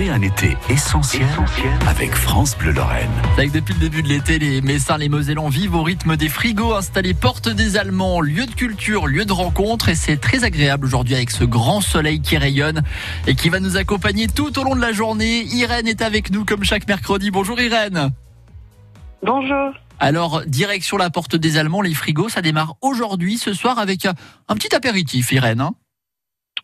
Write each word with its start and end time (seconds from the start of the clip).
Vivez 0.00 0.12
un 0.12 0.22
été 0.22 0.56
essentiel, 0.70 1.28
avec 1.86 2.14
France 2.14 2.56
Bleu 2.56 2.72
Lorraine. 2.72 3.10
Avec 3.36 3.52
depuis 3.52 3.74
le 3.74 3.80
début 3.80 4.02
de 4.02 4.08
l'été, 4.08 4.38
les 4.38 4.62
Messins, 4.62 4.96
les 4.96 5.10
Mosellans 5.10 5.50
vivent 5.50 5.74
au 5.74 5.82
rythme 5.82 6.16
des 6.16 6.30
frigos 6.30 6.72
installés 6.72 7.12
porte 7.12 7.50
des 7.50 7.76
Allemands, 7.76 8.22
lieu 8.22 8.46
de 8.46 8.54
culture, 8.54 9.06
lieu 9.06 9.26
de 9.26 9.32
rencontre 9.32 9.90
et 9.90 9.94
c'est 9.94 10.16
très 10.16 10.42
agréable 10.44 10.86
aujourd'hui 10.86 11.16
avec 11.16 11.30
ce 11.30 11.44
grand 11.44 11.82
soleil 11.82 12.22
qui 12.22 12.38
rayonne 12.38 12.80
et 13.26 13.34
qui 13.34 13.50
va 13.50 13.60
nous 13.60 13.76
accompagner 13.76 14.26
tout 14.26 14.58
au 14.58 14.64
long 14.64 14.74
de 14.74 14.80
la 14.80 14.92
journée. 14.92 15.42
Irène 15.52 15.86
est 15.86 16.00
avec 16.00 16.30
nous 16.30 16.46
comme 16.46 16.64
chaque 16.64 16.88
mercredi. 16.88 17.30
Bonjour 17.30 17.60
Irène. 17.60 18.08
Bonjour. 19.22 19.74
Alors, 19.98 20.40
direction 20.46 20.96
la 20.96 21.10
porte 21.10 21.36
des 21.36 21.58
Allemands, 21.58 21.82
les 21.82 21.92
frigos, 21.92 22.30
ça 22.30 22.40
démarre 22.40 22.76
aujourd'hui, 22.80 23.36
ce 23.36 23.52
soir, 23.52 23.78
avec 23.78 24.06
un, 24.06 24.14
un 24.48 24.54
petit 24.54 24.74
apéritif, 24.74 25.30
Irène. 25.32 25.60
hein 25.60 25.74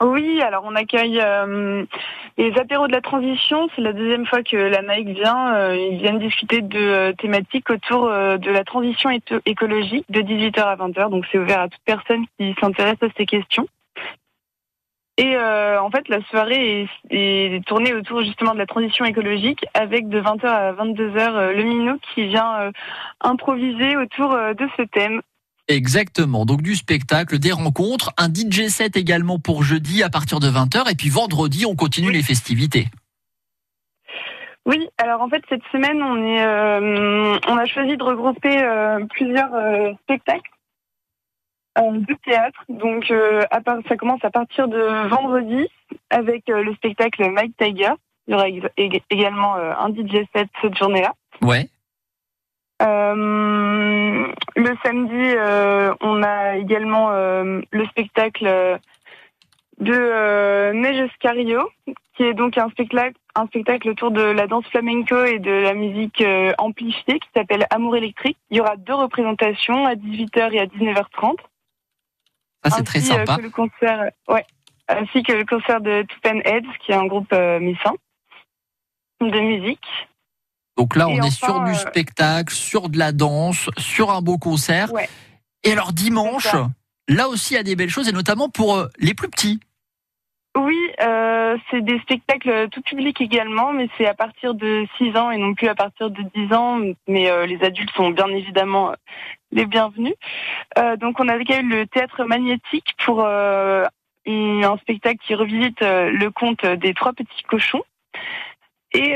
Oui, 0.03 0.41
alors 0.41 0.63
on 0.65 0.75
accueille 0.75 1.21
euh, 1.21 1.85
les 2.39 2.57
apéros 2.59 2.87
de 2.87 2.93
la 2.93 3.01
transition. 3.01 3.69
C'est 3.75 3.83
la 3.83 3.93
deuxième 3.93 4.27
fois 4.27 4.43
que 4.43 4.57
la 4.57 4.83
Nike 4.83 5.17
vient. 5.17 5.55
Euh, 5.55 5.77
ils 5.77 5.99
viennent 5.99 6.19
discuter 6.19 6.61
de 6.61 6.79
euh, 6.79 7.13
thématiques 7.13 7.71
autour 7.71 8.07
euh, 8.07 8.37
de 8.37 8.51
la 8.51 8.65
transition 8.65 9.11
écologique 9.47 10.05
de 10.09 10.21
18h 10.21 10.61
à 10.61 10.77
20h. 10.77 11.11
Donc 11.11 11.25
c'est 11.31 11.39
ouvert 11.39 11.61
à 11.61 11.69
toute 11.69 11.83
personne 11.85 12.25
qui 12.39 12.55
s'intéresse 12.61 13.03
à 13.03 13.09
ces 13.17 13.27
questions. 13.27 13.67
Et 15.19 15.35
euh, 15.35 15.81
en 15.81 15.91
fait, 15.91 16.09
la 16.11 16.21
soirée 16.25 16.87
est, 17.09 17.65
tournée 17.67 17.95
autour 17.95 18.23
justement 18.23 18.53
de 18.53 18.59
la 18.59 18.67
transition 18.67 19.07
écologique 19.07 19.65
avec 19.73 20.11
de 20.11 20.21
20h 20.21 20.47
à 20.47 20.73
22h 20.75 21.19
euh, 21.19 21.53
le 21.55 21.63
Minot 21.63 21.97
qui 22.15 22.27
vient 22.27 22.71
improviser 23.23 23.97
autour 23.97 24.37
de 24.37 24.69
ce 24.77 24.83
thème. 24.83 25.23
Exactement. 25.69 26.45
Donc 26.45 26.63
du 26.63 26.77
spectacle, 26.77 27.39
des 27.39 27.53
rencontres, 27.53 28.13
un 28.19 28.29
DJ 28.29 28.69
set 28.69 28.97
également 28.97 29.39
pour 29.39 29.65
jeudi 29.65 30.03
à 30.03 30.09
partir 30.09 30.39
de 30.39 30.49
20h 30.49 30.91
et 30.91 30.95
puis 30.95 31.09
vendredi, 31.09 31.67
on 31.67 31.75
continue 31.75 32.13
les 32.13 32.23
festivités. 32.23 32.87
Oui, 34.65 34.89
alors 34.99 35.23
en 35.23 35.29
fait 35.29 35.43
cette 35.49 35.63
semaine 35.71 36.03
on 36.03 36.17
est, 36.17 36.45
euh, 36.45 37.39
on 37.49 37.57
a 37.57 37.67
choisi 37.67 37.97
de 37.97 38.03
regrouper 38.03 38.63
euh, 38.63 39.05
plusieurs 39.11 39.55
euh, 39.55 39.93
spectacles 40.03 40.51
de 41.77 42.17
théâtre. 42.25 42.65
Donc 42.71 43.13
à 43.51 43.61
part, 43.61 43.77
ça 43.87 43.97
commence 43.99 44.25
à 44.25 44.31
partir 44.31 44.67
de 44.67 45.09
vendredi 45.09 45.69
avec 46.09 46.45
le 46.49 46.73
spectacle 46.75 47.31
Mike 47.31 47.55
Tiger. 47.59 47.93
Il 48.27 48.33
y 48.33 48.35
aura 48.35 48.47
également 49.11 49.57
un 49.57 49.91
DJ 49.91 50.25
set 50.35 50.49
cette 50.63 50.75
journée-là. 50.79 51.13
Ouais. 51.43 51.69
Euh, 52.83 54.33
le 54.55 54.77
samedi, 54.85 55.15
euh, 55.15 55.95
on 56.01 56.23
a 56.23 56.57
également 56.57 57.11
euh, 57.11 57.61
le 57.71 57.87
spectacle 57.87 58.79
de 59.79 60.73
Neige 60.73 61.11
Escario, 61.11 61.71
qui 62.17 62.25
est 62.25 62.35
donc 62.35 62.59
un 62.59 62.69
spectacle, 62.71 63.17
un 63.35 63.47
spectacle 63.47 63.89
autour 63.91 64.11
de 64.11 64.21
la 64.21 64.47
danse 64.47 64.67
flamenco 64.67 65.25
et 65.25 65.39
de 65.39 65.51
la 65.51 65.75
musique 65.75 66.23
amplifiée 66.59 67.19
qui 67.19 67.29
s'appelle 67.35 67.67
Amour 67.71 67.97
électrique. 67.97 68.39
Il 68.51 68.57
y 68.57 68.61
aura 68.61 68.77
deux 68.77 68.95
représentations 68.95 69.87
à 69.87 69.95
18h 69.95 70.53
et 70.53 70.61
à 70.61 70.67
19h30. 70.67 71.37
Ça, 72.65 72.71
c'est 72.71 72.85
très 72.85 72.99
Ainsi, 72.99 73.09
sympa. 73.09 73.37
que 73.37 73.43
le 73.43 73.51
concert, 73.51 74.11
ouais, 74.29 74.47
ainsi 74.89 75.23
que 75.23 75.33
le 75.33 75.45
concert 75.45 75.81
de 75.81 76.03
Tupen 76.03 76.41
Heads, 76.45 76.67
qui 76.81 76.93
est 76.93 76.97
un 76.97 77.07
groupe 77.07 77.33
messin 77.33 77.95
de 79.21 79.41
musique. 79.41 79.87
Donc 80.77 80.97
là, 80.97 81.09
on 81.09 81.23
est 81.23 81.31
sur 81.31 81.61
du 81.61 81.71
euh, 81.71 81.75
spectacle, 81.75 82.53
sur 82.53 82.89
de 82.89 82.99
la 82.99 83.13
danse, 83.13 83.71
sur 83.79 84.11
un 84.11 84.21
beau 84.21 84.39
concert. 84.39 84.93
Ouais. 84.93 85.09
Et 85.65 85.73
alors 85.73 85.93
dimanche, 85.93 86.55
là 87.09 87.29
aussi, 87.29 87.55
il 87.55 87.57
y 87.57 87.61
a 87.61 87.63
des 87.63 87.77
belles 87.77 87.91
choses, 87.91 88.09
et 88.09 88.13
notamment 88.13 88.49
pour 88.49 88.77
euh, 88.77 88.87
les 88.99 89.15
plus 89.15 89.29
petits. 89.29 89.61
Oui, 90.57 90.79
euh, 91.03 91.59
c'est 91.71 91.83
des 91.83 91.99
spectacles 92.01 92.69
tout 92.71 92.81
public 92.81 93.21
également, 93.21 93.75
mais 93.75 93.89
c'est 93.99 94.07
à 94.07 94.15
partir 94.15 94.55
de 94.55 94.87
6 94.97 95.15
ans 95.17 95.31
et 95.31 95.37
non 95.37 95.55
plus 95.55 95.69
à 95.69 95.75
partir 95.75 96.09
de 96.09 96.23
10 96.35 96.55
ans. 96.55 96.81
Mais 97.07 97.31
euh, 97.31 97.45
les 97.45 97.63
adultes 97.63 97.91
sont 97.95 98.11
bien 98.11 98.29
évidemment 98.29 98.95
les 99.53 99.67
bienvenus. 99.67 100.15
Euh, 100.79 100.97
donc 100.97 101.21
on 101.21 101.27
quand 101.27 101.45
même 101.49 101.69
le 101.69 101.87
théâtre 101.87 102.25
magnétique 102.25 102.95
pour 103.05 103.25
un 103.27 104.79
spectacle 104.81 105.19
qui 105.27 105.35
revisite 105.35 105.81
le 105.83 106.29
conte 106.31 106.65
des 106.65 106.95
trois 106.95 107.13
petits 107.13 107.43
cochons. 107.47 107.83
Et 108.93 109.15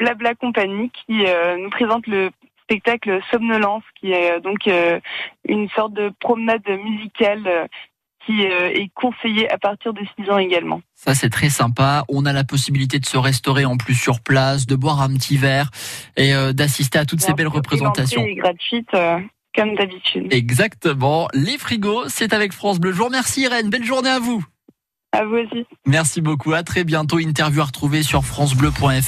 Blabla 0.00 0.34
Compagnie 0.34 0.90
qui 0.90 1.26
euh, 1.26 1.56
nous 1.58 1.70
présente 1.70 2.06
le 2.06 2.30
spectacle 2.64 3.20
Somnolence, 3.30 3.84
qui 4.00 4.12
est 4.12 4.32
euh, 4.32 4.40
donc 4.40 4.66
euh, 4.66 4.98
une 5.46 5.68
sorte 5.70 5.92
de 5.92 6.10
promenade 6.20 6.66
musicale 6.68 7.68
qui 8.26 8.42
est 8.42 8.90
conseillé 8.94 9.50
à 9.50 9.58
partir 9.58 9.92
de 9.94 10.00
6 10.18 10.30
ans 10.30 10.38
également. 10.38 10.82
Ça, 10.94 11.14
c'est 11.14 11.30
très 11.30 11.48
sympa. 11.48 12.04
On 12.08 12.26
a 12.26 12.32
la 12.32 12.44
possibilité 12.44 12.98
de 12.98 13.06
se 13.06 13.16
restaurer 13.16 13.64
en 13.64 13.78
plus 13.78 13.94
sur 13.94 14.20
place, 14.20 14.66
de 14.66 14.76
boire 14.76 15.00
un 15.00 15.14
petit 15.14 15.38
verre 15.38 15.70
et 16.16 16.34
euh, 16.34 16.52
d'assister 16.52 16.98
à 16.98 17.06
toutes 17.06 17.22
ces 17.22 17.32
belles 17.32 17.48
représentations. 17.48 18.20
l'entrée 18.20 18.32
est 18.32 18.36
gratuite 18.36 18.88
euh, 18.94 19.18
comme 19.54 19.74
d'habitude. 19.76 20.32
Exactement. 20.32 21.28
Les 21.32 21.56
frigos, 21.56 22.08
c'est 22.08 22.34
avec 22.34 22.52
France 22.52 22.78
Bleu. 22.78 22.92
Je 22.92 22.98
vous 22.98 23.06
remercie, 23.06 23.42
Irène. 23.42 23.70
Belle 23.70 23.84
journée 23.84 24.10
à 24.10 24.18
vous. 24.18 24.44
À 25.12 25.24
vous 25.24 25.36
aussi. 25.36 25.66
Merci 25.86 26.20
beaucoup. 26.20 26.52
À 26.52 26.62
très 26.62 26.84
bientôt. 26.84 27.18
Interview 27.18 27.62
à 27.62 27.64
retrouver 27.64 28.02
sur 28.02 28.24
FranceBleu.fr. 28.24 28.90